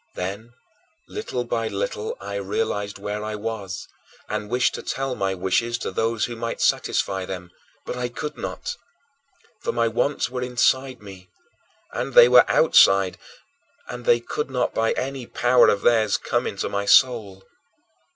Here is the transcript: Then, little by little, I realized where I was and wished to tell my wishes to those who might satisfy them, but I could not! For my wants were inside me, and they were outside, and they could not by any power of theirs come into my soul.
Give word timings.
Then, 0.15 0.51
little 1.07 1.43
by 1.43 1.67
little, 1.67 2.17
I 2.19 2.33
realized 2.37 2.97
where 2.97 3.23
I 3.23 3.35
was 3.35 3.87
and 4.27 4.49
wished 4.49 4.73
to 4.73 4.81
tell 4.81 5.13
my 5.13 5.35
wishes 5.35 5.77
to 5.77 5.91
those 5.91 6.25
who 6.25 6.35
might 6.35 6.59
satisfy 6.59 7.23
them, 7.23 7.51
but 7.85 7.95
I 7.95 8.09
could 8.09 8.35
not! 8.35 8.75
For 9.61 9.71
my 9.71 9.87
wants 9.87 10.27
were 10.27 10.41
inside 10.41 11.03
me, 11.03 11.29
and 11.93 12.15
they 12.15 12.27
were 12.27 12.49
outside, 12.49 13.19
and 13.89 14.05
they 14.05 14.19
could 14.19 14.49
not 14.49 14.73
by 14.73 14.93
any 14.93 15.27
power 15.27 15.69
of 15.69 15.83
theirs 15.83 16.17
come 16.17 16.47
into 16.47 16.67
my 16.67 16.87
soul. 16.87 17.43